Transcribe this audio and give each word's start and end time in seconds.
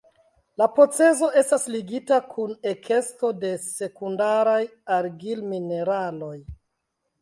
La 0.61 0.67
procezo 0.77 1.29
estas 1.41 1.67
ligita 1.75 2.19
kun 2.33 2.57
ekesto 2.73 3.31
de 3.45 3.55
sekundaraj 3.69 4.61
argil-mineraloj. 5.01 6.37